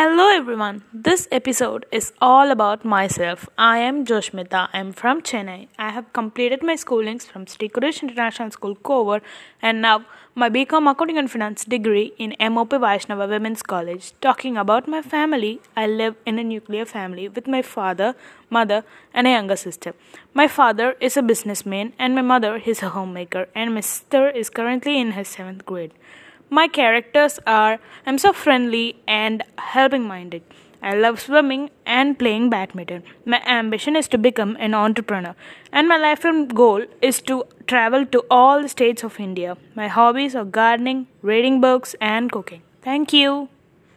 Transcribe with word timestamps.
Hello 0.00 0.26
everyone. 0.34 0.76
This 0.94 1.28
episode 1.30 1.84
is 1.92 2.14
all 2.22 2.50
about 2.50 2.86
myself. 2.86 3.46
I 3.58 3.80
am 3.80 4.06
Joshmitha. 4.06 4.60
I 4.72 4.78
am 4.78 4.94
from 4.94 5.20
Chennai. 5.20 5.68
I 5.78 5.90
have 5.90 6.10
completed 6.14 6.62
my 6.62 6.76
schoolings 6.82 7.26
from 7.30 7.46
Sri 7.46 7.68
Kuresh 7.68 8.00
International 8.02 8.50
School 8.50 8.76
Kovar 8.76 9.20
and 9.60 9.82
now 9.82 10.06
my 10.34 10.48
BCom 10.48 10.90
Accounting 10.90 11.18
and 11.18 11.30
Finance 11.30 11.66
degree 11.66 12.14
in 12.16 12.34
MOP 12.54 12.70
Vaishnava 12.70 13.26
Women's 13.26 13.62
College. 13.62 14.14
Talking 14.22 14.56
about 14.56 14.88
my 14.88 15.02
family, 15.02 15.60
I 15.76 15.86
live 15.86 16.16
in 16.24 16.38
a 16.38 16.44
nuclear 16.44 16.86
family 16.86 17.28
with 17.28 17.46
my 17.46 17.60
father, 17.60 18.14
mother 18.48 18.84
and 19.12 19.26
a 19.26 19.32
younger 19.32 19.56
sister. 19.56 19.92
My 20.32 20.48
father 20.48 20.96
is 20.98 21.18
a 21.18 21.22
businessman 21.22 21.92
and 21.98 22.14
my 22.14 22.22
mother 22.22 22.56
is 22.56 22.82
a 22.82 22.88
homemaker 22.88 23.48
and 23.54 23.74
my 23.74 23.82
sister 23.82 24.30
is 24.30 24.48
currently 24.48 24.98
in 24.98 25.10
her 25.10 25.24
7th 25.24 25.66
grade. 25.66 25.92
My 26.52 26.66
characters 26.66 27.38
are 27.46 27.78
I'm 28.04 28.18
so 28.18 28.32
friendly 28.32 28.96
and 29.06 29.44
helping 29.56 30.02
minded. 30.02 30.42
I 30.82 30.94
love 30.94 31.20
swimming 31.20 31.70
and 31.86 32.18
playing 32.18 32.50
badminton. 32.50 33.04
My 33.24 33.40
ambition 33.46 33.94
is 33.94 34.08
to 34.08 34.18
become 34.18 34.56
an 34.58 34.74
entrepreneur, 34.74 35.36
and 35.70 35.86
my 35.86 35.98
lifelong 35.98 36.48
goal 36.48 36.86
is 37.00 37.20
to 37.22 37.44
travel 37.68 38.04
to 38.06 38.24
all 38.30 38.62
the 38.62 38.68
states 38.68 39.04
of 39.04 39.20
India. 39.20 39.56
My 39.76 39.86
hobbies 39.86 40.34
are 40.34 40.44
gardening, 40.44 41.06
reading 41.22 41.60
books, 41.60 41.94
and 42.00 42.32
cooking. 42.32 42.62
Thank 42.82 43.12
you. 43.12 43.48